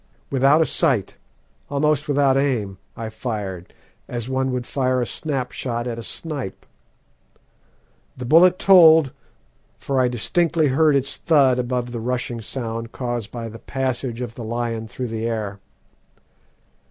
Without 0.31 0.61
a 0.61 0.65
sight, 0.65 1.17
almost 1.69 2.07
without 2.07 2.35
aim, 2.35 2.79
I 2.97 3.09
fired, 3.11 3.71
as 4.07 4.27
one 4.27 4.51
would 4.51 4.65
fire 4.65 4.99
a 4.99 5.05
snap 5.05 5.51
shot 5.51 5.85
at 5.85 5.99
a 5.99 6.01
snipe. 6.01 6.65
The 8.17 8.25
bullet 8.25 8.57
told, 8.57 9.11
for 9.77 10.01
I 10.01 10.07
distinctly 10.07 10.69
heard 10.69 10.95
its 10.95 11.17
thud 11.17 11.59
above 11.59 11.91
the 11.91 11.99
rushing 12.01 12.41
sound 12.41 12.91
caused 12.91 13.29
by 13.29 13.47
the 13.47 13.59
passage 13.59 14.21
of 14.21 14.33
the 14.33 14.43
lion 14.43 14.87
through 14.87 15.09
the 15.09 15.27
air. 15.27 15.59